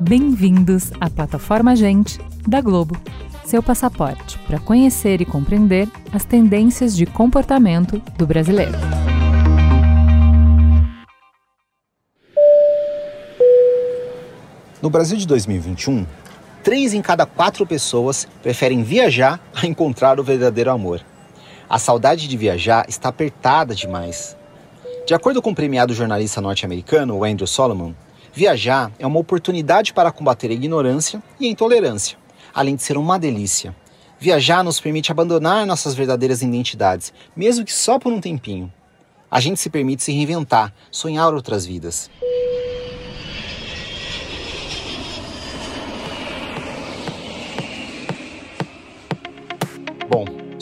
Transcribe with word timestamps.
Bem-vindos 0.00 0.90
à 1.00 1.08
plataforma 1.08 1.76
Gente 1.76 2.18
da 2.46 2.60
Globo, 2.60 2.96
seu 3.44 3.62
passaporte 3.62 4.38
para 4.40 4.58
conhecer 4.58 5.20
e 5.20 5.24
compreender 5.24 5.88
as 6.12 6.24
tendências 6.24 6.96
de 6.96 7.06
comportamento 7.06 8.02
do 8.18 8.26
brasileiro. 8.26 8.78
No 14.82 14.90
Brasil 14.90 15.18
de 15.18 15.26
2021, 15.26 16.06
três 16.64 16.94
em 16.94 17.02
cada 17.02 17.26
quatro 17.26 17.66
pessoas 17.66 18.26
preferem 18.42 18.82
viajar 18.82 19.38
a 19.54 19.66
encontrar 19.66 20.18
o 20.18 20.24
verdadeiro 20.24 20.70
amor. 20.70 21.00
A 21.70 21.78
saudade 21.78 22.26
de 22.26 22.36
viajar 22.36 22.84
está 22.88 23.10
apertada 23.10 23.76
demais. 23.76 24.36
De 25.06 25.14
acordo 25.14 25.40
com 25.40 25.52
o 25.52 25.54
premiado 25.54 25.94
jornalista 25.94 26.40
norte-americano 26.40 27.22
Andrew 27.22 27.46
Solomon, 27.46 27.92
viajar 28.32 28.90
é 28.98 29.06
uma 29.06 29.20
oportunidade 29.20 29.94
para 29.94 30.10
combater 30.10 30.50
a 30.50 30.54
ignorância 30.54 31.22
e 31.38 31.46
a 31.46 31.48
intolerância, 31.48 32.18
além 32.52 32.74
de 32.74 32.82
ser 32.82 32.96
uma 32.96 33.20
delícia. 33.20 33.72
Viajar 34.18 34.64
nos 34.64 34.80
permite 34.80 35.12
abandonar 35.12 35.64
nossas 35.64 35.94
verdadeiras 35.94 36.42
identidades, 36.42 37.12
mesmo 37.36 37.64
que 37.64 37.72
só 37.72 38.00
por 38.00 38.12
um 38.12 38.20
tempinho. 38.20 38.70
A 39.30 39.38
gente 39.38 39.60
se 39.60 39.70
permite 39.70 40.02
se 40.02 40.10
reinventar, 40.10 40.74
sonhar 40.90 41.32
outras 41.32 41.64
vidas. 41.64 42.10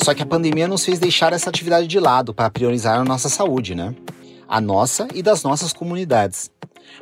Só 0.08 0.14
que 0.14 0.22
a 0.22 0.26
pandemia 0.26 0.66
nos 0.66 0.86
fez 0.86 0.98
deixar 0.98 1.34
essa 1.34 1.50
atividade 1.50 1.86
de 1.86 2.00
lado 2.00 2.32
para 2.32 2.48
priorizar 2.48 2.98
a 2.98 3.04
nossa 3.04 3.28
saúde, 3.28 3.74
né? 3.74 3.94
A 4.48 4.58
nossa 4.58 5.06
e 5.12 5.22
das 5.22 5.42
nossas 5.42 5.70
comunidades. 5.70 6.50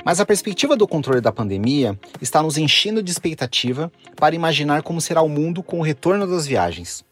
Mas 0.05 0.19
a 0.19 0.27
perspectiva 0.27 0.75
do 0.75 0.89
controle 0.89 1.21
da 1.21 1.31
pandemia 1.31 1.97
está 2.21 2.43
nos 2.43 2.59
enchendo 2.59 3.01
de 3.05 3.13
expectativa 3.13 3.93
para 4.17 4.35
imaginar 4.35 4.83
como 4.83 5.01
será 5.01 5.23
o 5.23 5.29
mundo 5.29 5.63
com 5.63 5.79
o 5.79 5.85
retorno 5.85 6.27
das 6.27 6.49
viagens. 6.49 7.05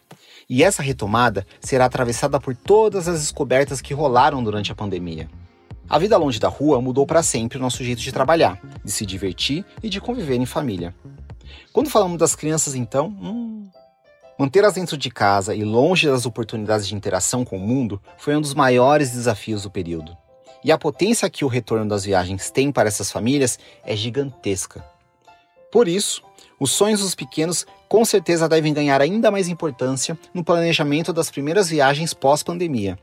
E 0.51 0.65
essa 0.65 0.83
retomada 0.83 1.47
será 1.61 1.85
atravessada 1.85 2.41
por 2.41 2.57
todas 2.57 3.07
as 3.07 3.21
descobertas 3.21 3.81
que 3.81 3.95
rolaram 3.95 4.43
durante 4.43 4.73
a 4.73 4.75
pandemia. 4.75 5.31
A 5.89 5.97
vida 5.97 6.17
longe 6.17 6.41
da 6.41 6.49
rua 6.49 6.81
mudou 6.81 7.07
para 7.07 7.23
sempre 7.23 7.57
o 7.57 7.61
nosso 7.61 7.85
jeito 7.85 8.03
de 8.03 8.11
trabalhar, 8.11 8.61
de 8.85 8.91
se 8.91 9.07
divertir 9.07 9.65
e 9.81 9.89
de 9.89 10.01
conviver 10.01 10.35
em 10.35 10.45
família. 10.45 10.93
Quando 11.73 11.89
falamos 11.89 12.19
das 12.19 12.35
crianças, 12.35 12.75
então, 12.75 13.07
hum, 13.07 13.54
Manter-as 14.37 14.75
dentro 14.75 14.97
de 14.97 15.11
casa 15.11 15.55
e 15.55 15.63
longe 15.63 16.09
das 16.09 16.27
oportunidades 16.27 16.89
de 16.89 16.95
interação 16.95 17.45
com 17.45 17.57
o 17.57 17.61
mundo 17.61 18.03
foi 18.19 18.35
um 18.35 18.41
dos 18.41 18.53
maiores 18.53 19.13
desafios 19.13 19.63
do 19.63 19.71
período. 19.71 20.17
E 20.65 20.73
a 20.73 20.79
potência 20.79 21.31
que 21.31 21.45
o 21.45 21.49
retorno 21.49 21.87
das 21.87 22.05
viagens 22.05 22.51
tem 22.51 22.73
para 22.73 22.89
essas 22.89 23.13
famílias 23.13 23.59
é 23.85 23.95
gigantesca. 23.95 24.85
Por 25.71 25.87
isso, 25.87 26.21
os 26.59 26.73
sonhos 26.73 27.01
dos 27.01 27.15
pequenos 27.15 27.65
com 27.89 28.05
certeza 28.05 28.49
devem 28.49 28.75
ganhar 28.75 29.01
ainda 29.01 29.31
mais 29.31 29.47
importância 29.47 30.19
no 30.33 30.43
planejamento 30.43 31.13
das 31.13 31.31
primeiras 31.31 31.69
viagens 31.69 32.13
pós-pandemia. 32.13 32.99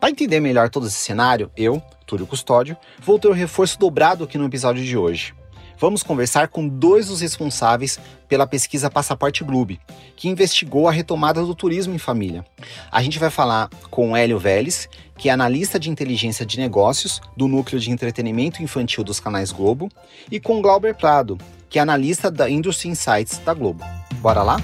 Para 0.00 0.10
entender 0.10 0.40
melhor 0.40 0.70
todo 0.70 0.86
esse 0.86 0.96
cenário, 0.96 1.50
eu, 1.54 1.82
Túlio 2.06 2.26
Custódio, 2.26 2.76
vou 3.00 3.18
ter 3.18 3.28
o 3.28 3.32
reforço 3.32 3.78
dobrado 3.78 4.24
aqui 4.24 4.38
no 4.38 4.46
episódio 4.46 4.82
de 4.82 4.96
hoje 4.96 5.34
vamos 5.78 6.02
conversar 6.02 6.48
com 6.48 6.66
dois 6.66 7.08
dos 7.08 7.20
responsáveis 7.20 7.98
pela 8.28 8.46
pesquisa 8.46 8.90
Passaporte 8.90 9.44
Globe, 9.44 9.80
que 10.16 10.28
investigou 10.28 10.88
a 10.88 10.92
retomada 10.92 11.42
do 11.42 11.54
turismo 11.54 11.94
em 11.94 11.98
família. 11.98 12.44
A 12.90 13.02
gente 13.02 13.18
vai 13.18 13.30
falar 13.30 13.68
com 13.90 14.16
Hélio 14.16 14.38
Vélez, 14.38 14.88
que 15.16 15.28
é 15.28 15.32
analista 15.32 15.78
de 15.78 15.90
inteligência 15.90 16.44
de 16.44 16.58
negócios 16.58 17.20
do 17.36 17.46
Núcleo 17.48 17.80
de 17.80 17.90
Entretenimento 17.90 18.62
Infantil 18.62 19.04
dos 19.04 19.20
canais 19.20 19.52
Globo, 19.52 19.88
e 20.30 20.40
com 20.40 20.60
Glauber 20.60 20.94
Prado, 20.94 21.38
que 21.68 21.78
é 21.78 21.82
analista 21.82 22.30
da 22.30 22.48
Industry 22.48 22.88
Insights 22.88 23.38
da 23.38 23.54
Globo. 23.54 23.84
Bora 24.20 24.42
lá? 24.42 24.56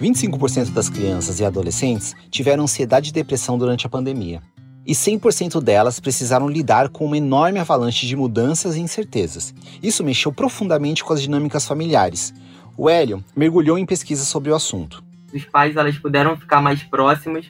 25% 0.00 0.72
das 0.72 0.88
crianças 0.88 1.40
e 1.40 1.44
adolescentes 1.44 2.16
tiveram 2.30 2.64
ansiedade 2.64 3.10
e 3.10 3.12
depressão 3.12 3.58
durante 3.58 3.86
a 3.86 3.90
pandemia 3.90 4.40
e 4.90 4.92
100% 4.92 5.62
delas 5.62 6.00
precisaram 6.00 6.48
lidar 6.48 6.88
com 6.88 7.04
uma 7.04 7.16
enorme 7.16 7.60
avalanche 7.60 8.08
de 8.08 8.16
mudanças 8.16 8.74
e 8.74 8.80
incertezas. 8.80 9.54
Isso 9.80 10.02
mexeu 10.02 10.32
profundamente 10.32 11.04
com 11.04 11.12
as 11.12 11.22
dinâmicas 11.22 11.64
familiares. 11.64 12.34
O 12.76 12.90
Hélio 12.90 13.22
mergulhou 13.36 13.78
em 13.78 13.86
pesquisas 13.86 14.26
sobre 14.26 14.50
o 14.50 14.54
assunto. 14.56 15.00
Os 15.32 15.44
pais 15.44 15.76
elas 15.76 15.96
puderam 15.96 16.36
ficar 16.36 16.60
mais 16.60 16.82
próximos 16.82 17.48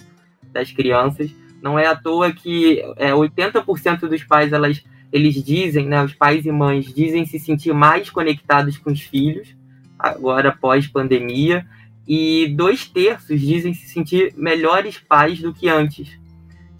das 0.52 0.70
crianças. 0.70 1.30
Não 1.62 1.78
é 1.78 1.86
à 1.86 1.96
toa 1.96 2.30
que 2.30 2.82
é, 2.98 3.12
80% 3.12 4.00
dos 4.00 4.22
pais 4.22 4.52
elas, 4.52 4.84
eles 5.10 5.42
dizem, 5.42 5.86
né, 5.86 6.04
os 6.04 6.12
pais 6.12 6.44
e 6.44 6.52
mães 6.52 6.92
dizem 6.92 7.24
se 7.24 7.38
sentir 7.38 7.72
mais 7.72 8.10
conectados 8.10 8.76
com 8.76 8.92
os 8.92 9.00
filhos 9.00 9.56
agora 9.98 10.52
pós 10.52 10.86
pandemia 10.86 11.66
e 12.06 12.52
dois 12.54 12.86
terços 12.86 13.40
dizem 13.40 13.72
se 13.72 13.88
sentir 13.88 14.34
melhores 14.36 14.98
pais 14.98 15.40
do 15.40 15.54
que 15.54 15.70
antes. 15.70 16.19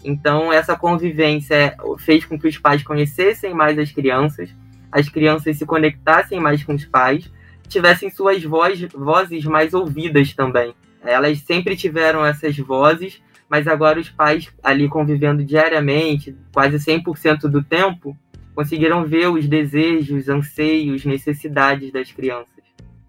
Então, 0.03 0.51
essa 0.51 0.75
convivência 0.75 1.75
fez 1.99 2.25
com 2.25 2.39
que 2.39 2.47
os 2.47 2.57
pais 2.57 2.83
conhecessem 2.83 3.53
mais 3.53 3.77
as 3.77 3.91
crianças, 3.91 4.49
as 4.91 5.07
crianças 5.07 5.57
se 5.57 5.65
conectassem 5.65 6.39
mais 6.39 6.63
com 6.63 6.73
os 6.73 6.85
pais, 6.85 7.29
tivessem 7.67 8.09
suas 8.09 8.43
voz, 8.43 8.81
vozes 8.93 9.45
mais 9.45 9.73
ouvidas 9.73 10.33
também. 10.33 10.73
Elas 11.03 11.39
sempre 11.39 11.75
tiveram 11.75 12.25
essas 12.25 12.57
vozes, 12.57 13.21
mas 13.49 13.67
agora 13.67 13.99
os 13.99 14.09
pais, 14.09 14.49
ali 14.63 14.89
convivendo 14.89 15.43
diariamente, 15.43 16.35
quase 16.53 16.77
100% 16.77 17.41
do 17.41 17.63
tempo, 17.63 18.17
conseguiram 18.53 19.05
ver 19.05 19.29
os 19.29 19.47
desejos, 19.47 20.27
anseios, 20.27 21.05
necessidades 21.05 21.91
das 21.91 22.11
crianças. 22.11 22.63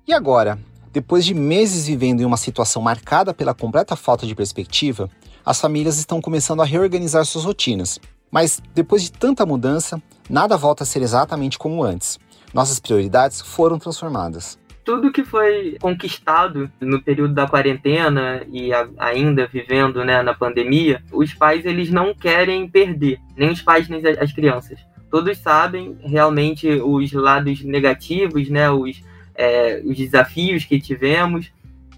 E 0.06 0.12
agora, 0.12 0.58
depois 0.92 1.24
de 1.24 1.34
meses 1.34 1.86
vivendo 1.86 2.20
em 2.20 2.24
uma 2.24 2.36
situação 2.36 2.82
marcada 2.82 3.32
pela 3.32 3.54
completa 3.54 3.96
falta 3.96 4.26
de 4.26 4.34
perspectiva, 4.34 5.10
as 5.44 5.60
famílias 5.60 5.98
estão 5.98 6.20
começando 6.20 6.62
a 6.62 6.64
reorganizar 6.64 7.24
suas 7.24 7.44
rotinas. 7.44 7.98
Mas 8.30 8.62
depois 8.74 9.02
de 9.02 9.12
tanta 9.12 9.44
mudança, 9.44 10.02
nada 10.28 10.56
volta 10.56 10.84
a 10.84 10.86
ser 10.86 11.02
exatamente 11.02 11.58
como 11.58 11.84
antes. 11.84 12.18
Nossas 12.54 12.80
prioridades 12.80 13.40
foram 13.40 13.78
transformadas. 13.78 14.58
Tudo 14.84 15.12
que 15.12 15.22
foi 15.22 15.76
conquistado 15.80 16.70
no 16.80 17.00
período 17.00 17.34
da 17.34 17.46
quarentena 17.46 18.44
e 18.50 18.72
a, 18.72 18.88
ainda 18.98 19.46
vivendo 19.46 20.04
né, 20.04 20.22
na 20.22 20.34
pandemia, 20.34 21.02
os 21.12 21.32
pais 21.32 21.64
eles 21.64 21.90
não 21.90 22.14
querem 22.14 22.68
perder, 22.68 23.20
nem 23.36 23.50
os 23.50 23.62
pais 23.62 23.88
nem 23.88 24.02
as 24.18 24.32
crianças. 24.32 24.80
Todos 25.10 25.38
sabem 25.38 25.96
realmente 26.00 26.68
os 26.68 27.12
lados 27.12 27.62
negativos, 27.62 28.48
né, 28.48 28.70
os, 28.70 29.00
é, 29.34 29.80
os 29.84 29.96
desafios 29.96 30.64
que 30.64 30.80
tivemos, 30.80 31.52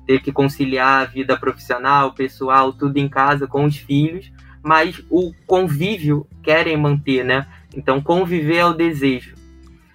ter 0.06 0.20
que 0.20 0.32
conciliar 0.32 1.02
a 1.02 1.04
vida 1.04 1.36
profissional, 1.36 2.12
pessoal, 2.12 2.72
tudo 2.72 2.96
em 2.98 3.08
casa 3.08 3.46
com 3.46 3.64
os 3.64 3.76
filhos, 3.76 4.32
mas 4.62 5.02
o 5.10 5.32
convívio 5.46 6.26
querem 6.42 6.76
manter, 6.76 7.24
né? 7.24 7.46
Então, 7.76 8.00
conviver 8.00 8.56
é 8.56 8.66
o 8.66 8.72
desejo. 8.72 9.34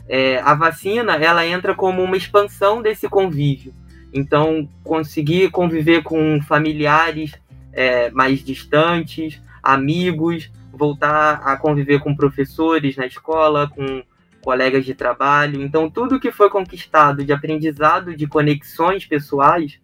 É, 0.07 0.39
a 0.39 0.53
vacina, 0.53 1.13
ela 1.15 1.45
entra 1.45 1.75
como 1.75 2.03
uma 2.03 2.17
expansão 2.17 2.81
desse 2.81 3.07
convívio. 3.07 3.73
Então, 4.13 4.67
conseguir 4.83 5.51
conviver 5.51 6.01
com 6.01 6.41
familiares 6.41 7.33
é, 7.71 8.09
mais 8.09 8.43
distantes, 8.43 9.41
amigos, 9.61 10.51
voltar 10.71 11.41
a 11.43 11.55
conviver 11.57 11.99
com 11.99 12.15
professores 12.15 12.95
na 12.97 13.05
escola, 13.05 13.69
com 13.69 14.03
colegas 14.41 14.85
de 14.85 14.95
trabalho. 14.95 15.61
Então, 15.61 15.89
tudo 15.89 16.19
que 16.19 16.31
foi 16.31 16.49
conquistado 16.49 17.23
de 17.23 17.31
aprendizado, 17.31 18.15
de 18.15 18.25
conexões 18.25 19.05
pessoais, 19.05 19.79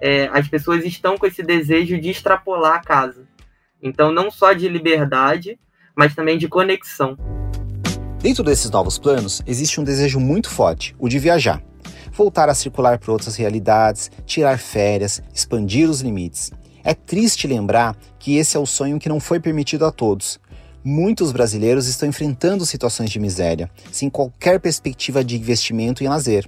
é, 0.00 0.28
as 0.32 0.48
pessoas 0.48 0.84
estão 0.84 1.16
com 1.16 1.26
esse 1.26 1.42
desejo 1.42 2.00
de 2.00 2.10
extrapolar 2.10 2.74
a 2.74 2.80
casa. 2.80 3.26
Então, 3.82 4.12
não 4.12 4.30
só 4.30 4.52
de 4.52 4.68
liberdade, 4.68 5.58
mas 5.94 6.14
também 6.14 6.38
de 6.38 6.48
conexão. 6.48 7.16
Dentro 8.18 8.44
desses 8.44 8.70
novos 8.70 8.98
planos, 8.98 9.42
existe 9.46 9.80
um 9.80 9.84
desejo 9.84 10.20
muito 10.20 10.50
forte, 10.50 10.94
o 10.98 11.08
de 11.08 11.18
viajar. 11.18 11.62
Voltar 12.12 12.48
a 12.48 12.54
circular 12.54 12.98
por 12.98 13.12
outras 13.12 13.36
realidades, 13.36 14.10
tirar 14.26 14.58
férias, 14.58 15.22
expandir 15.34 15.88
os 15.88 16.00
limites. 16.00 16.50
É 16.84 16.92
triste 16.94 17.46
lembrar 17.46 17.96
que 18.18 18.36
esse 18.36 18.56
é 18.56 18.60
o 18.60 18.66
sonho 18.66 18.98
que 18.98 19.08
não 19.08 19.20
foi 19.20 19.40
permitido 19.40 19.86
a 19.86 19.92
todos. 19.92 20.40
Muitos 20.82 21.30
brasileiros 21.30 21.86
estão 21.86 22.08
enfrentando 22.08 22.64
situações 22.64 23.10
de 23.10 23.18
miséria, 23.18 23.70
sem 23.92 24.08
qualquer 24.08 24.58
perspectiva 24.60 25.22
de 25.22 25.36
investimento 25.36 26.02
em 26.02 26.08
lazer. 26.08 26.46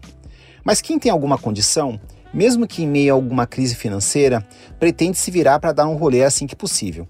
Mas 0.65 0.81
quem 0.81 0.99
tem 0.99 1.13
alguma 1.13 1.37
condição 1.37 2.01
mesmo 2.33 2.67
que 2.67 2.83
em 2.83 2.89
meio 2.89 3.13
a 3.13 3.17
alguma 3.17 3.47
crise 3.47 3.75
financeira, 3.75 4.47
pretende 4.79 5.19
se 5.19 5.31
virar 5.31 5.61
para 5.61 5.73
dar 5.73 5.87
um 5.87 5.97
rolê 5.97 6.25
assim 6.25 6.47
que 6.47 6.57
possível. 6.57 7.07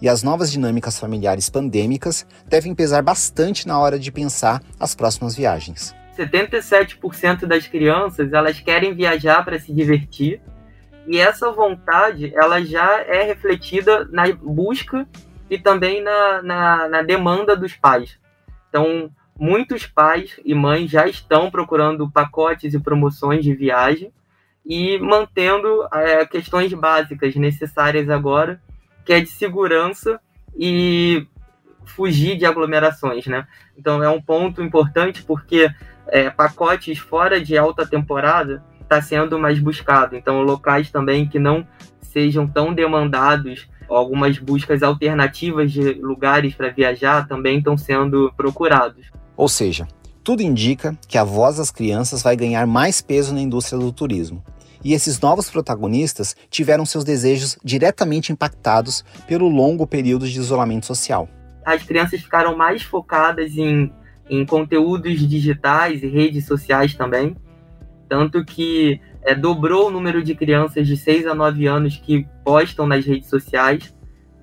E 0.00 0.08
as 0.08 0.22
novas 0.22 0.52
dinâmicas 0.52 0.98
familiares 0.98 1.48
pandêmicas 1.48 2.26
devem 2.46 2.74
pesar 2.74 3.02
bastante 3.02 3.66
na 3.66 3.78
hora 3.78 3.98
de 3.98 4.12
pensar 4.12 4.62
as 4.78 4.94
próximas 4.94 5.34
viagens. 5.34 5.94
77% 6.16 7.46
das 7.46 7.66
crianças 7.66 8.32
elas 8.32 8.60
querem 8.60 8.94
viajar 8.94 9.44
para 9.44 9.58
se 9.58 9.72
divertir 9.72 10.40
e 11.06 11.18
essa 11.18 11.52
vontade 11.52 12.32
ela 12.34 12.62
já 12.64 13.00
é 13.02 13.22
refletida 13.22 14.06
na 14.10 14.24
busca 14.32 15.06
e 15.48 15.58
também 15.58 16.02
na, 16.02 16.42
na, 16.42 16.88
na 16.88 17.02
demanda 17.02 17.56
dos 17.56 17.74
pais. 17.74 18.18
Então, 18.68 19.10
muitos 19.38 19.86
pais 19.86 20.40
e 20.44 20.54
mães 20.54 20.90
já 20.90 21.06
estão 21.06 21.50
procurando 21.50 22.10
pacotes 22.10 22.74
e 22.74 22.80
promoções 22.80 23.44
de 23.44 23.54
viagem 23.54 24.12
e 24.68 24.98
mantendo 24.98 25.86
é, 25.92 26.26
questões 26.26 26.72
básicas 26.72 27.34
necessárias 27.36 28.10
agora, 28.10 28.60
que 29.04 29.12
é 29.12 29.20
de 29.20 29.30
segurança 29.30 30.20
e 30.58 31.26
fugir 31.84 32.36
de 32.36 32.44
aglomerações, 32.44 33.26
né? 33.26 33.46
Então 33.78 34.02
é 34.02 34.08
um 34.08 34.20
ponto 34.20 34.60
importante 34.60 35.22
porque 35.22 35.70
é, 36.08 36.28
pacotes 36.30 36.98
fora 36.98 37.40
de 37.40 37.56
alta 37.56 37.86
temporada 37.86 38.64
está 38.82 39.00
sendo 39.00 39.38
mais 39.38 39.60
buscado. 39.60 40.16
Então 40.16 40.42
locais 40.42 40.90
também 40.90 41.28
que 41.28 41.38
não 41.38 41.66
sejam 42.00 42.46
tão 42.48 42.74
demandados, 42.74 43.68
algumas 43.88 44.38
buscas 44.38 44.82
alternativas 44.82 45.70
de 45.70 45.94
lugares 45.94 46.54
para 46.54 46.70
viajar 46.70 47.28
também 47.28 47.58
estão 47.58 47.76
sendo 47.76 48.32
procurados. 48.36 49.06
Ou 49.36 49.48
seja, 49.48 49.86
tudo 50.24 50.42
indica 50.42 50.98
que 51.06 51.18
a 51.18 51.22
voz 51.22 51.58
das 51.58 51.70
crianças 51.70 52.20
vai 52.20 52.34
ganhar 52.34 52.66
mais 52.66 53.00
peso 53.00 53.32
na 53.32 53.40
indústria 53.40 53.78
do 53.78 53.92
turismo. 53.92 54.42
E 54.86 54.94
esses 54.94 55.20
novos 55.20 55.50
protagonistas 55.50 56.36
tiveram 56.48 56.86
seus 56.86 57.04
desejos 57.04 57.58
diretamente 57.64 58.32
impactados 58.32 59.04
pelo 59.26 59.48
longo 59.48 59.86
período 59.86 60.28
de 60.28 60.38
isolamento 60.38 60.86
social 60.86 61.28
as 61.66 61.82
crianças 61.82 62.20
ficaram 62.20 62.56
mais 62.56 62.84
focadas 62.84 63.58
em, 63.58 63.92
em 64.30 64.46
conteúdos 64.46 65.18
digitais 65.28 66.00
e 66.00 66.06
redes 66.06 66.46
sociais 66.46 66.94
também. 66.94 67.36
Tanto 68.08 68.44
que 68.44 69.00
é, 69.22 69.34
dobrou 69.34 69.88
o 69.88 69.90
número 69.90 70.22
de 70.22 70.32
crianças 70.36 70.86
de 70.86 70.96
6 70.96 71.26
a 71.26 71.34
9 71.34 71.66
anos 71.66 71.96
que 71.96 72.24
postam 72.44 72.86
nas 72.86 73.04
redes 73.04 73.28
sociais. 73.28 73.92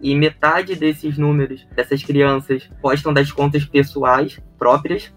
E 0.01 0.13
metade 0.13 0.75
desses 0.75 1.17
números, 1.17 1.65
dessas 1.73 2.03
crianças, 2.03 2.69
postam 2.81 3.13
das 3.13 3.31
contas 3.31 3.63
pessoais 3.63 4.37
próprias. 4.59 5.13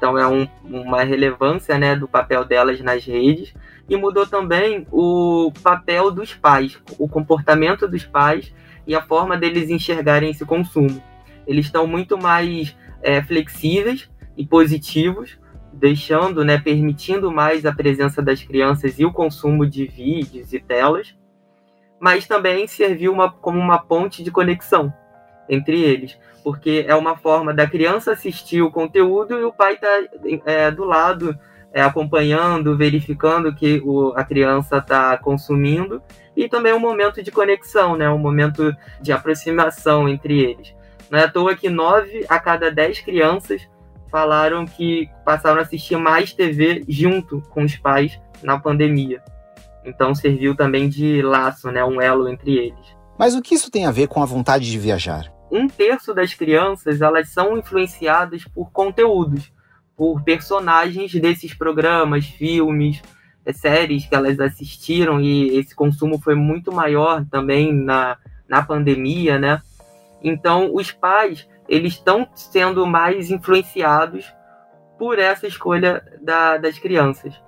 Então 0.00 0.16
é 0.16 0.26
um, 0.26 0.48
uma 0.64 1.02
relevância 1.02 1.76
né, 1.76 1.94
do 1.94 2.08
papel 2.08 2.42
delas 2.42 2.80
nas 2.80 3.04
redes. 3.04 3.52
E 3.86 3.96
mudou 3.96 4.26
também 4.26 4.86
o 4.90 5.52
papel 5.62 6.10
dos 6.10 6.32
pais, 6.32 6.80
o 6.98 7.06
comportamento 7.06 7.86
dos 7.86 8.04
pais 8.04 8.54
e 8.86 8.94
a 8.94 9.02
forma 9.02 9.36
deles 9.36 9.68
enxergarem 9.68 10.30
esse 10.30 10.46
consumo 10.46 11.02
eles 11.50 11.66
estão 11.66 11.84
muito 11.84 12.16
mais 12.16 12.76
é, 13.02 13.20
flexíveis 13.22 14.08
e 14.36 14.46
positivos, 14.46 15.36
deixando, 15.72 16.44
né, 16.44 16.58
permitindo 16.58 17.30
mais 17.32 17.66
a 17.66 17.72
presença 17.72 18.22
das 18.22 18.40
crianças 18.40 19.00
e 19.00 19.04
o 19.04 19.12
consumo 19.12 19.66
de 19.66 19.84
vídeos 19.84 20.52
e 20.52 20.60
telas, 20.60 21.16
mas 21.98 22.26
também 22.26 22.68
serviu 22.68 23.12
uma, 23.12 23.30
como 23.30 23.58
uma 23.58 23.78
ponte 23.78 24.22
de 24.22 24.30
conexão 24.30 24.92
entre 25.50 25.82
eles, 25.82 26.16
porque 26.42 26.84
é 26.86 26.94
uma 26.94 27.16
forma 27.16 27.52
da 27.52 27.66
criança 27.66 28.12
assistir 28.12 28.62
o 28.62 28.70
conteúdo 28.70 29.38
e 29.38 29.44
o 29.44 29.52
pai 29.52 29.74
está 29.74 29.88
é, 30.46 30.70
do 30.70 30.84
lado 30.84 31.36
é, 31.72 31.82
acompanhando, 31.82 32.76
verificando 32.76 33.54
que 33.54 33.82
o, 33.84 34.12
a 34.16 34.24
criança 34.24 34.78
está 34.78 35.16
consumindo 35.18 36.00
e 36.36 36.48
também 36.48 36.72
um 36.72 36.80
momento 36.80 37.22
de 37.22 37.30
conexão, 37.30 37.96
né, 37.96 38.08
um 38.08 38.18
momento 38.18 38.74
de 39.02 39.12
aproximação 39.12 40.08
entre 40.08 40.38
eles. 40.38 40.74
Não 41.10 41.18
é 41.18 41.24
à 41.24 41.30
toa 41.30 41.56
que 41.56 41.68
nove 41.68 42.24
a 42.28 42.38
cada 42.38 42.70
dez 42.70 43.00
crianças 43.00 43.68
falaram 44.10 44.64
que 44.64 45.08
passaram 45.24 45.58
a 45.58 45.62
assistir 45.62 45.96
mais 45.96 46.32
TV 46.32 46.84
junto 46.88 47.40
com 47.50 47.62
os 47.62 47.76
pais 47.76 48.18
na 48.42 48.58
pandemia. 48.58 49.22
Então 49.84 50.14
serviu 50.14 50.54
também 50.54 50.88
de 50.88 51.22
laço, 51.22 51.70
né, 51.70 51.84
um 51.84 52.00
elo 52.00 52.28
entre 52.28 52.56
eles. 52.56 52.96
Mas 53.18 53.34
o 53.34 53.42
que 53.42 53.54
isso 53.54 53.70
tem 53.70 53.86
a 53.86 53.90
ver 53.90 54.08
com 54.08 54.22
a 54.22 54.26
vontade 54.26 54.70
de 54.70 54.78
viajar? 54.78 55.30
Um 55.50 55.68
terço 55.68 56.14
das 56.14 56.32
crianças 56.32 57.00
elas 57.02 57.28
são 57.30 57.58
influenciadas 57.58 58.44
por 58.44 58.70
conteúdos, 58.70 59.52
por 59.96 60.22
personagens 60.22 61.12
desses 61.12 61.52
programas, 61.52 62.26
filmes, 62.26 63.02
eh, 63.44 63.52
séries 63.52 64.06
que 64.06 64.14
elas 64.14 64.38
assistiram 64.38 65.20
e 65.20 65.58
esse 65.58 65.74
consumo 65.74 66.20
foi 66.20 66.34
muito 66.34 66.72
maior 66.72 67.24
também 67.30 67.72
na, 67.72 68.16
na 68.48 68.62
pandemia, 68.62 69.38
né? 69.38 69.60
Então, 70.22 70.74
os 70.74 70.92
pais 70.92 71.48
eles 71.68 71.94
estão 71.94 72.28
sendo 72.34 72.86
mais 72.86 73.30
influenciados 73.30 74.32
por 74.98 75.18
essa 75.18 75.46
escolha 75.46 76.02
da, 76.20 76.58
das 76.58 76.78
crianças. 76.78 77.40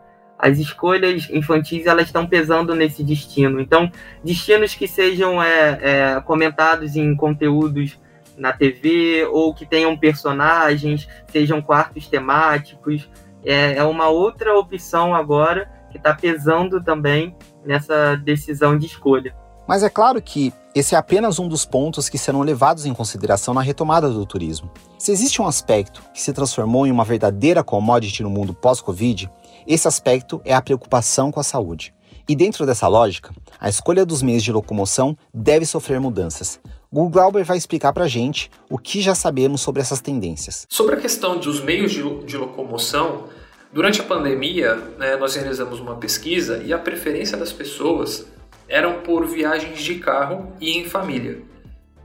As 0.43 0.59
escolhas 0.59 1.31
infantis 1.31 1.87
elas 1.87 2.06
estão 2.06 2.27
pesando 2.27 2.75
nesse 2.75 3.05
destino. 3.05 3.61
Então, 3.61 3.89
destinos 4.25 4.75
que 4.75 4.89
sejam 4.89 5.41
é, 5.41 5.79
é, 5.81 6.21
comentados 6.23 6.97
em 6.97 7.15
conteúdos 7.15 7.97
na 8.37 8.53
TV 8.53 9.25
ou 9.31 9.55
que 9.55 9.65
tenham 9.65 9.97
personagens, 9.97 11.06
sejam 11.29 11.62
quartos 11.62 12.09
temáticos, 12.09 13.09
é, 13.44 13.77
é 13.77 13.85
uma 13.85 14.09
outra 14.09 14.59
opção 14.59 15.15
agora 15.15 15.71
que 15.93 15.97
está 15.97 16.12
pesando 16.12 16.83
também 16.83 17.37
nessa 17.65 18.17
decisão 18.17 18.77
de 18.77 18.87
escolha. 18.87 19.33
Mas 19.69 19.85
é 19.85 19.88
claro 19.88 20.21
que 20.21 20.53
esse 20.75 20.97
é 20.97 20.99
apenas 20.99 21.38
um 21.38 21.47
dos 21.47 21.65
pontos 21.65 22.09
que 22.09 22.19
serão 22.19 22.43
levados 22.43 22.85
em 22.85 22.93
consideração 22.93 23.55
na 23.55 23.61
retomada 23.61 24.09
do 24.09 24.27
turismo. 24.27 24.71
Se 24.99 25.12
existe 25.12 25.41
um 25.41 25.47
aspecto 25.47 26.03
que 26.12 26.21
se 26.21 26.33
transformou 26.33 26.85
em 26.87 26.91
uma 26.91 27.05
verdadeira 27.05 27.62
commodity 27.62 28.23
no 28.23 28.31
mundo 28.31 28.55
pós-Covid, 28.55 29.31
esse 29.67 29.87
aspecto 29.87 30.41
é 30.44 30.55
a 30.55 30.62
preocupação 30.62 31.31
com 31.31 31.41
a 31.41 31.44
saúde. 31.44 31.94
E 32.29 32.37
dentro 32.37 32.64
dessa 32.64 32.87
lógica, 32.87 33.31
a 33.59 33.69
escolha 33.69 34.06
dos 34.06 34.23
meios 34.23 34.43
de 34.43 34.53
locomoção 34.53 35.17
deve 35.35 35.67
sofrer 35.67 36.00
mudanças. 36.00 36.61
O 36.91 37.09
Glauber 37.09 37.44
vai 37.44 37.56
explicar 37.56 37.93
para 37.93 38.05
a 38.05 38.09
gente 38.09 38.50
o 38.70 38.79
que 38.79 39.00
já 39.00 39.14
sabemos 39.14 39.61
sobre 39.61 39.81
essas 39.81 40.00
tendências. 40.00 40.67
Sobre 40.69 40.94
a 40.94 41.00
questão 41.00 41.38
dos 41.38 41.61
meios 41.61 41.91
de, 41.91 42.03
de 42.25 42.37
locomoção, 42.37 43.25
durante 43.73 44.00
a 44.00 44.05
pandemia, 44.05 44.76
né, 44.99 45.17
nós 45.17 45.35
realizamos 45.35 45.81
uma 45.81 45.97
pesquisa 45.97 46.62
e 46.64 46.73
a 46.73 46.79
preferência 46.79 47.37
das 47.37 47.53
pessoas 47.53 48.26
eram 48.69 49.00
por 49.00 49.26
viagens 49.26 49.81
de 49.81 49.97
carro 49.97 50.53
e 50.61 50.79
em 50.79 50.85
família, 50.85 51.43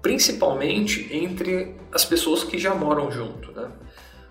principalmente 0.02 1.08
entre 1.12 1.76
as 1.92 2.04
pessoas 2.04 2.44
que 2.44 2.58
já 2.58 2.74
moram 2.74 3.12
junto. 3.12 3.52
Né? 3.52 3.70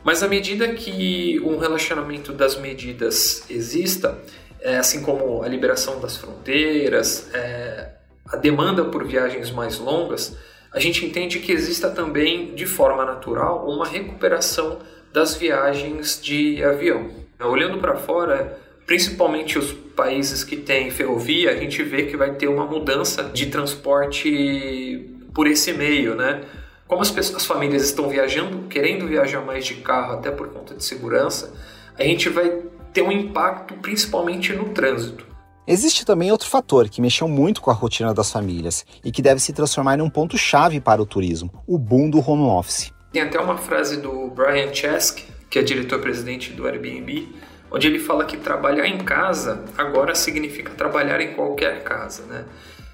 Mas 0.07 0.23
à 0.23 0.29
medida 0.29 0.69
que 0.73 1.41
um 1.41 1.59
relacionamento 1.59 2.33
das 2.33 2.57
medidas 2.57 3.45
exista, 3.51 4.17
é, 4.61 4.77
assim 4.77 5.03
como 5.03 5.43
a 5.43 5.49
liberação 5.49 5.99
das 5.99 6.17
fronteiras, 6.17 7.29
é, 7.35 7.91
a 8.25 8.37
demanda 8.37 8.85
por 8.85 9.05
viagens 9.05 9.51
mais 9.51 9.81
longas, 9.81 10.37
a 10.73 10.79
gente 10.79 11.05
entende 11.05 11.41
que 11.41 11.51
exista 11.51 11.91
também, 11.91 12.55
de 12.55 12.67
forma 12.67 13.05
natural, 13.05 13.69
uma 13.69 13.85
recuperação 13.85 14.79
das 15.13 15.35
viagens 15.35 16.21
de 16.23 16.63
avião. 16.63 17.11
Olhando 17.41 17.79
para 17.79 17.97
fora, 17.97 18.61
principalmente 18.87 19.59
os 19.59 19.73
países 19.73 20.45
que 20.45 20.57
têm 20.57 20.89
ferrovia, 20.89 21.51
a 21.51 21.57
gente 21.57 21.83
vê 21.83 22.05
que 22.05 22.17
vai 22.17 22.33
ter 22.37 22.47
uma 22.47 22.65
mudança 22.65 23.25
de 23.25 23.47
transporte 23.47 25.05
por 25.35 25.49
esse 25.49 25.73
meio, 25.73 26.15
né? 26.15 26.45
Como 26.87 27.03
as, 27.03 27.11
pessoas, 27.11 27.43
as 27.43 27.47
famílias 27.47 27.85
estão 27.85 28.09
viajando, 28.09 28.69
querendo 28.69 29.09
viajar 29.09 29.41
mais 29.41 29.65
de 29.65 29.75
carro, 29.77 30.15
até 30.15 30.31
por 30.31 30.49
conta 30.49 30.75
de 30.75 30.85
segurança, 30.85 31.53
a 31.99 32.05
gente 32.05 32.29
vai 32.29 32.63
ter 32.93 33.03
um 33.03 33.11
impacto 33.11 33.75
principalmente 33.75 34.53
no 34.53 34.71
trânsito. 34.71 35.27
Existe 35.67 36.07
também 36.07 36.31
outro 36.31 36.49
fator 36.49 36.89
que 36.89 37.01
mexeu 37.01 37.27
muito 37.27 37.61
com 37.61 37.73
a 37.73 37.75
rotina 37.75 38.15
das 38.15 38.31
famílias 38.31 38.87
e 39.05 39.11
que 39.11 39.21
deve 39.21 39.41
se 39.41 39.53
transformar 39.53 39.99
em 39.99 40.03
um 40.03 40.09
ponto-chave 40.09 40.81
para 40.81 41.03
o 41.03 41.07
turismo: 41.07 41.51
o 41.67 41.77
boom 41.77 42.09
do 42.09 42.19
home 42.19 42.45
office. 42.45 42.93
Tem 43.13 43.23
até 43.23 43.41
uma 43.41 43.59
frase 43.59 43.97
do 43.97 44.29
Brian 44.29 44.73
Chesky, 44.73 45.25
que 45.51 45.59
é 45.59 45.63
diretor-presidente 45.63 46.53
do 46.53 46.69
Airbnb, 46.69 47.35
onde 47.69 47.89
ele 47.89 47.99
fala 47.99 48.25
que 48.25 48.37
trabalhar 48.37 48.87
em 48.87 48.99
casa 48.99 49.65
agora 49.77 50.15
significa 50.15 50.71
trabalhar 50.71 51.21
em 51.21 51.35
qualquer 51.35 51.83
casa, 51.83 52.23
né? 52.27 52.45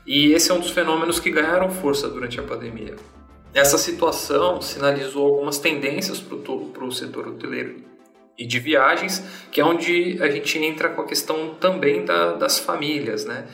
E 0.06 0.32
esse 0.32 0.50
é 0.50 0.54
um 0.54 0.60
dos 0.60 0.70
fenômenos 0.70 1.20
que 1.20 1.30
ganharam 1.30 1.70
força 1.70 2.08
durante 2.08 2.40
a 2.40 2.42
pandemia. 2.42 2.96
Essa 3.54 3.76
situação 3.76 4.62
sinalizou 4.62 5.26
algumas 5.26 5.58
tendências 5.58 6.20
para 6.20 6.84
o 6.84 6.90
setor 6.90 7.28
hoteleiro 7.28 7.84
e 8.38 8.46
de 8.46 8.58
viagens, 8.58 9.22
que 9.50 9.60
é 9.60 9.64
onde 9.64 10.18
a 10.22 10.30
gente 10.30 10.58
entra 10.58 10.88
com 10.88 11.02
a 11.02 11.06
questão 11.06 11.54
também 11.60 12.04
da, 12.04 12.32
das 12.32 12.58
famílias, 12.58 13.26
né? 13.26 13.46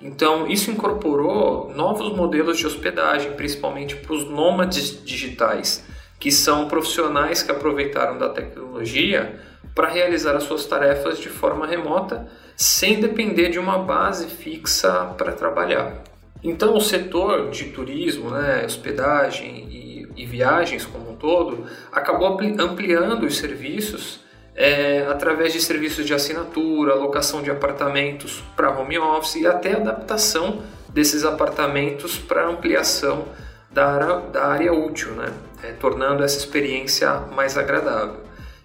Então, 0.00 0.46
isso 0.46 0.70
incorporou 0.70 1.72
novos 1.74 2.14
modelos 2.14 2.58
de 2.58 2.66
hospedagem, 2.66 3.32
principalmente 3.32 3.96
para 3.96 4.12
os 4.12 4.28
nômades 4.28 5.02
digitais, 5.02 5.86
que 6.20 6.30
são 6.30 6.68
profissionais 6.68 7.42
que 7.42 7.50
aproveitaram 7.50 8.18
da 8.18 8.28
tecnologia 8.28 9.40
para 9.74 9.88
realizar 9.88 10.36
as 10.36 10.44
suas 10.44 10.66
tarefas 10.66 11.18
de 11.18 11.30
forma 11.30 11.66
remota, 11.66 12.28
sem 12.54 13.00
depender 13.00 13.48
de 13.48 13.58
uma 13.58 13.78
base 13.78 14.26
fixa 14.26 15.14
para 15.16 15.32
trabalhar. 15.32 16.02
Então, 16.48 16.76
o 16.76 16.80
setor 16.80 17.50
de 17.50 17.64
turismo, 17.70 18.30
né, 18.30 18.62
hospedagem 18.64 19.66
e, 19.68 20.08
e 20.16 20.24
viagens 20.24 20.86
como 20.86 21.10
um 21.10 21.16
todo, 21.16 21.66
acabou 21.90 22.38
ampliando 22.60 23.26
os 23.26 23.36
serviços 23.36 24.20
é, 24.54 25.04
através 25.10 25.52
de 25.52 25.60
serviços 25.60 26.06
de 26.06 26.14
assinatura, 26.14 26.94
locação 26.94 27.42
de 27.42 27.50
apartamentos 27.50 28.44
para 28.54 28.70
home 28.70 28.96
office 28.96 29.34
e 29.34 29.46
até 29.46 29.74
adaptação 29.74 30.62
desses 30.88 31.24
apartamentos 31.24 32.16
para 32.16 32.46
ampliação 32.46 33.26
da 33.68 33.88
área, 33.88 34.20
da 34.30 34.46
área 34.46 34.72
útil, 34.72 35.10
né? 35.14 35.32
É, 35.64 35.72
tornando 35.72 36.22
essa 36.22 36.38
experiência 36.38 37.12
mais 37.34 37.58
agradável. 37.58 38.20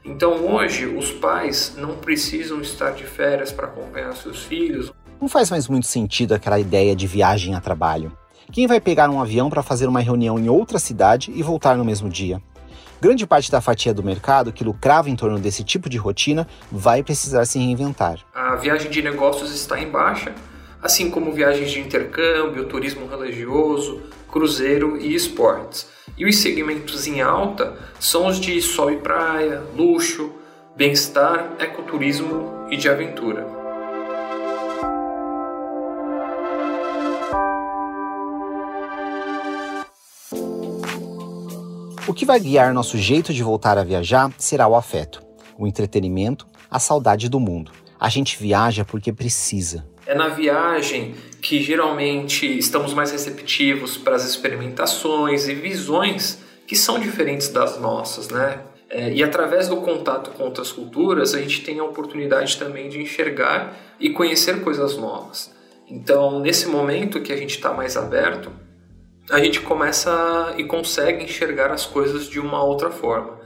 Então 0.06 0.46
hoje 0.46 0.86
os 0.86 1.12
pais 1.12 1.74
não 1.76 1.96
precisam 1.96 2.62
estar 2.62 2.92
de 2.92 3.06
férias 3.06 3.52
para 3.52 3.66
acompanhar 3.66 4.14
seus 4.14 4.44
filhos. 4.44 4.94
Não 5.22 5.28
faz 5.28 5.51
mais 5.51 5.68
muito 5.68 5.86
sentido 5.86 6.34
aquela 6.34 6.60
ideia 6.60 6.96
de 6.96 7.06
viagem 7.06 7.54
a 7.54 7.62
trabalho. 7.62 8.12
Quem 8.51 8.66
vai 8.66 8.82
pegar 8.82 9.08
um 9.08 9.22
avião 9.22 9.51
para 9.51 9.62
fazer 9.62 9.86
uma 9.86 10.00
reunião 10.00 10.40
em 10.40 10.50
outra 10.50 10.80
cidade 10.80 11.32
e 11.36 11.44
voltar 11.44 11.78
no 11.78 11.86
mesmo 11.86 12.10
dia? 12.10 12.42
Grande 13.00 13.28
parte 13.28 13.51
da 13.51 13.62
fatia 13.62 13.94
do 13.94 14.01
mercado 14.01 14.51
que 14.51 14.63
lucrava 14.63 15.12
em 15.12 15.16
torno 15.16 15.38
desse 15.38 15.63
tipo 15.63 15.88
de 15.88 15.98
rotina 15.98 16.48
vai 16.72 17.04
precisar 17.04 17.46
se 17.46 17.60
reinventar. 17.60 18.20
A 18.34 18.56
viagem 18.56 18.90
de 18.90 19.00
negócios 19.04 19.54
está 19.54 19.80
em 19.80 19.92
baixa, 19.92 20.34
assim 20.82 21.12
como 21.12 21.32
viagens 21.32 21.70
de 21.70 21.80
intercâmbio, 21.80 22.66
turismo 22.66 23.06
religioso, 23.06 24.01
cruzeiro 24.28 24.98
e 24.98 25.13
esportes. 25.13 25.88
E 26.18 26.25
os 26.25 26.38
segmentos 26.38 27.06
em 27.06 27.22
alta 27.22 27.78
são 28.00 28.25
os 28.25 28.40
de 28.40 28.60
sol 28.60 28.90
e 28.90 28.98
praia, 28.98 29.62
luxo, 29.78 30.32
bem-estar, 30.75 31.51
ecoturismo 31.60 32.66
e 32.72 32.75
de 32.75 32.90
aventura. 32.90 33.61
O 42.08 42.13
que 42.13 42.25
vai 42.25 42.39
guiar 42.39 42.74
nosso 42.74 42.98
jeito 42.98 43.31
de 43.31 43.43
voltar 43.43 43.77
a 43.77 43.84
viajar 43.84 44.34
será 44.38 44.67
o 44.67 44.75
afeto, 44.75 45.22
o 45.58 45.67
entretenimento, 45.67 46.48
a 46.70 46.79
saudade 46.79 47.29
do 47.29 47.39
mundo. 47.39 47.72
A 48.00 48.10
gente 48.10 48.41
viaja 48.41 48.84
porque 48.84 49.13
precisa. 49.13 49.86
É 50.08 50.15
na 50.15 50.27
viagem 50.27 51.13
que 51.39 51.62
geralmente 51.62 52.46
estamos 52.58 52.96
mais 52.96 53.12
receptivos 53.12 53.98
para 53.98 54.15
as 54.15 54.25
experimentações 54.25 55.48
e 55.48 55.53
visões 55.53 56.39
que 56.65 56.75
são 56.75 57.00
diferentes 57.00 57.50
das 57.50 57.79
nossas, 57.79 58.29
né? 58.29 58.62
É, 58.89 59.13
e 59.13 59.24
através 59.24 59.67
do 59.67 59.77
contato 59.77 60.31
com 60.31 60.43
outras 60.43 60.72
culturas, 60.72 61.36
a 61.36 61.39
gente 61.39 61.62
tem 61.62 61.79
a 61.79 61.84
oportunidade 61.84 62.58
também 62.58 62.89
de 62.89 63.00
enxergar 63.00 63.77
e 64.00 64.10
conhecer 64.10 64.62
coisas 64.62 64.98
novas. 64.98 65.53
Então, 65.88 66.39
nesse 66.39 66.67
momento 66.67 67.22
que 67.22 67.31
a 67.31 67.38
gente 67.38 67.55
está 67.55 67.72
mais 67.72 67.96
aberto, 67.96 68.51
a 69.30 69.40
gente 69.40 69.62
começa 69.62 70.54
e 70.58 70.63
consegue 70.63 71.24
enxergar 71.24 71.72
as 71.72 71.86
coisas 71.86 72.28
de 72.28 72.40
uma 72.40 72.63
outra 72.63 72.90
forma. 72.90 73.40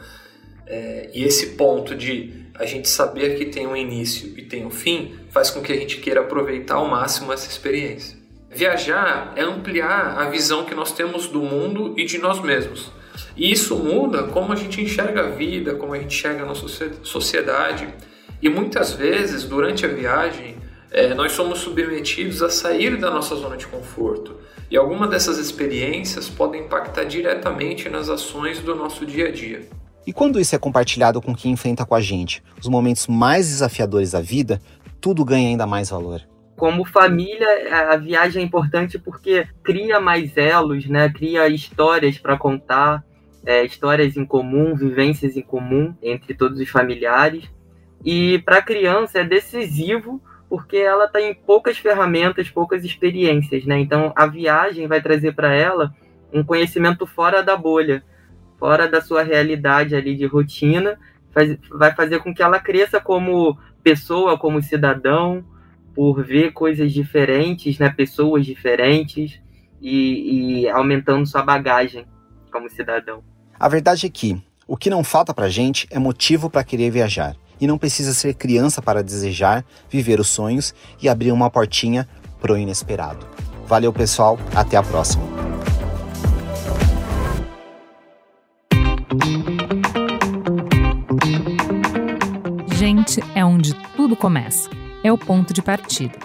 É, 0.67 1.09
e 1.13 1.23
esse 1.23 1.51
ponto 1.51 1.93
de 1.93 2.45
a 2.55 2.65
gente 2.65 2.89
saber 2.89 3.37
que 3.37 3.45
tem 3.45 3.67
um 3.67 3.75
início 3.75 4.33
e 4.37 4.41
tem 4.41 4.65
um 4.65 4.71
fim 4.71 5.13
faz 5.29 5.51
com 5.51 5.61
que 5.61 5.71
a 5.71 5.75
gente 5.75 5.97
queira 5.97 6.21
aproveitar 6.21 6.75
ao 6.75 6.87
máximo 6.87 7.31
essa 7.31 7.49
experiência. 7.49 8.17
Viajar 8.49 9.33
é 9.35 9.41
ampliar 9.41 10.17
a 10.17 10.29
visão 10.29 10.63
que 10.63 10.73
nós 10.73 10.93
temos 10.93 11.27
do 11.27 11.41
mundo 11.41 11.93
e 11.97 12.05
de 12.05 12.17
nós 12.17 12.39
mesmos. 12.41 12.89
E 13.35 13.51
isso 13.51 13.75
muda 13.75 14.23
como 14.23 14.53
a 14.53 14.55
gente 14.55 14.81
enxerga 14.81 15.25
a 15.25 15.29
vida, 15.29 15.75
como 15.75 15.93
a 15.93 15.99
gente 15.99 16.15
enxerga 16.15 16.43
a 16.43 16.45
nossa 16.45 16.67
sociedade. 17.03 17.93
E 18.41 18.47
muitas 18.47 18.93
vezes, 18.93 19.43
durante 19.43 19.85
a 19.85 19.89
viagem, 19.89 20.55
é, 20.95 21.13
nós 21.13 21.33
somos 21.33 21.59
submetidos 21.59 22.41
a 22.41 22.49
sair 22.49 22.95
da 22.95 23.11
nossa 23.11 23.35
zona 23.35 23.57
de 23.57 23.67
conforto. 23.67 24.37
E 24.71 24.77
algumas 24.77 25.09
dessas 25.09 25.37
experiências 25.37 26.29
podem 26.29 26.61
impactar 26.61 27.03
diretamente 27.03 27.89
nas 27.89 28.07
ações 28.07 28.61
do 28.61 28.73
nosso 28.73 29.05
dia 29.05 29.27
a 29.27 29.31
dia. 29.31 29.67
E 30.07 30.13
quando 30.13 30.39
isso 30.39 30.55
é 30.55 30.57
compartilhado 30.57 31.21
com 31.21 31.35
quem 31.35 31.51
enfrenta 31.51 31.85
com 31.85 31.95
a 31.95 31.99
gente, 31.99 32.41
os 32.61 32.69
momentos 32.69 33.07
mais 33.07 33.49
desafiadores 33.49 34.11
da 34.11 34.21
vida, 34.21 34.61
tudo 35.01 35.25
ganha 35.25 35.49
ainda 35.49 35.67
mais 35.67 35.89
valor. 35.89 36.21
Como 36.55 36.85
família, 36.85 37.91
a 37.91 37.97
viagem 37.97 38.41
é 38.41 38.45
importante 38.45 38.97
porque 38.97 39.45
cria 39.61 39.99
mais 39.99 40.37
elos, 40.37 40.87
né? 40.87 41.09
Cria 41.09 41.49
histórias 41.49 42.17
para 42.17 42.37
contar, 42.37 43.03
é, 43.45 43.65
histórias 43.65 44.15
em 44.15 44.25
comum, 44.25 44.73
vivências 44.73 45.35
em 45.35 45.41
comum 45.41 45.93
entre 46.01 46.33
todos 46.33 46.57
os 46.57 46.69
familiares. 46.69 47.43
E 48.05 48.39
para 48.39 48.59
a 48.59 48.61
criança 48.61 49.19
é 49.19 49.23
decisivo 49.25 50.21
porque 50.55 50.77
ela 50.77 51.05
tem 51.05 51.33
poucas 51.33 51.77
ferramentas, 51.77 52.49
poucas 52.49 52.85
experiências, 52.85 53.65
né? 53.65 53.77
Então 53.77 54.13
a 54.15 54.25
viagem 54.25 54.87
vai 54.87 55.01
trazer 55.01 55.33
para 55.33 55.53
ela 55.53 55.93
um 56.31 56.45
conhecimento 56.45 57.05
fora 57.05 57.43
da 57.43 57.57
bolha, 57.57 58.01
fora 58.57 58.87
da 58.87 59.01
sua 59.01 59.21
realidade 59.21 59.97
ali 59.97 60.15
de 60.15 60.25
rotina, 60.25 60.97
faz, 61.33 61.57
vai 61.69 61.93
fazer 61.93 62.19
com 62.19 62.33
que 62.33 62.41
ela 62.41 62.57
cresça 62.57 63.01
como 63.01 63.59
pessoa, 63.83 64.37
como 64.37 64.63
cidadão, 64.63 65.43
por 65.93 66.23
ver 66.23 66.53
coisas 66.53 66.93
diferentes, 66.93 67.77
né? 67.77 67.89
Pessoas 67.89 68.45
diferentes 68.45 69.41
e, 69.81 70.61
e 70.61 70.69
aumentando 70.69 71.25
sua 71.25 71.43
bagagem 71.43 72.05
como 72.49 72.69
cidadão. 72.69 73.21
A 73.59 73.67
verdade 73.67 74.05
é 74.05 74.09
que 74.09 74.41
o 74.65 74.77
que 74.77 74.89
não 74.89 75.03
falta 75.03 75.33
para 75.33 75.49
gente 75.49 75.85
é 75.91 75.99
motivo 75.99 76.49
para 76.49 76.63
querer 76.63 76.91
viajar 76.91 77.35
e 77.59 77.67
não 77.67 77.77
precisa 77.77 78.13
ser 78.13 78.33
criança 78.33 78.81
para 78.81 79.03
desejar 79.03 79.65
viver 79.89 80.19
os 80.19 80.27
sonhos 80.27 80.73
e 81.01 81.09
abrir 81.09 81.31
uma 81.31 81.49
portinha 81.49 82.07
pro 82.39 82.57
inesperado. 82.57 83.25
Valeu, 83.67 83.91
pessoal, 83.91 84.37
até 84.53 84.77
a 84.77 84.83
próxima. 84.83 85.23
Gente 92.77 93.19
é 93.33 93.43
onde 93.43 93.73
tudo 93.95 94.15
começa. 94.15 94.69
É 95.03 95.11
o 95.11 95.17
ponto 95.17 95.53
de 95.53 95.61
partida. 95.61 96.17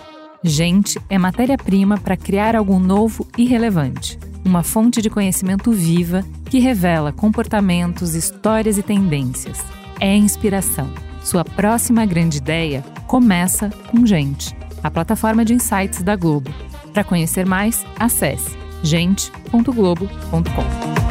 Gente 0.42 0.98
é 1.08 1.18
matéria-prima 1.18 1.98
para 1.98 2.16
criar 2.16 2.56
algo 2.56 2.78
novo 2.78 3.26
e 3.36 3.44
relevante. 3.44 4.18
Uma 4.44 4.62
fonte 4.62 5.02
de 5.02 5.10
conhecimento 5.10 5.70
viva 5.70 6.24
que 6.46 6.58
revela 6.58 7.12
comportamentos, 7.12 8.14
histórias 8.14 8.78
e 8.78 8.82
tendências. 8.82 9.62
É 10.00 10.14
inspiração 10.14 10.90
sua 11.22 11.44
próxima 11.44 12.06
grande 12.06 12.38
ideia 12.38 12.84
começa 13.06 13.70
com 13.90 14.06
Gente, 14.06 14.56
a 14.82 14.90
plataforma 14.90 15.44
de 15.44 15.54
insights 15.54 16.02
da 16.02 16.16
Globo. 16.16 16.52
Para 16.92 17.04
conhecer 17.04 17.46
mais, 17.46 17.84
acesse 17.98 18.58
gente.globo.com. 18.82 21.09